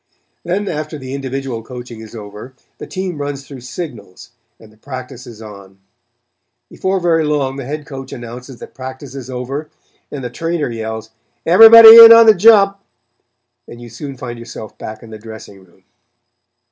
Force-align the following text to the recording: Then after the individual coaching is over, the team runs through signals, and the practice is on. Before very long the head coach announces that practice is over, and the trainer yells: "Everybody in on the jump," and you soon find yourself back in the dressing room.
Then 0.43 0.67
after 0.67 0.97
the 0.97 1.13
individual 1.13 1.61
coaching 1.61 2.01
is 2.01 2.15
over, 2.15 2.55
the 2.79 2.87
team 2.87 3.19
runs 3.21 3.45
through 3.47 3.61
signals, 3.61 4.31
and 4.59 4.73
the 4.73 4.77
practice 4.77 5.27
is 5.27 5.43
on. 5.43 5.77
Before 6.71 6.99
very 6.99 7.23
long 7.23 7.57
the 7.57 7.65
head 7.65 7.85
coach 7.85 8.11
announces 8.11 8.57
that 8.61 8.73
practice 8.73 9.13
is 9.13 9.29
over, 9.29 9.69
and 10.09 10.23
the 10.23 10.31
trainer 10.31 10.71
yells: 10.71 11.11
"Everybody 11.45 12.03
in 12.03 12.11
on 12.11 12.25
the 12.25 12.33
jump," 12.33 12.79
and 13.67 13.79
you 13.79 13.89
soon 13.91 14.17
find 14.17 14.39
yourself 14.39 14.75
back 14.79 15.03
in 15.03 15.11
the 15.11 15.19
dressing 15.19 15.63
room. 15.63 15.83